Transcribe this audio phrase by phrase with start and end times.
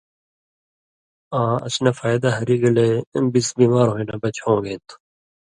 [1.39, 2.87] آں اسی نہ فائدہ ہری گلے
[3.31, 4.95] بِس بیمار ہویں نہ بچ ہوݩگَیں تھو۔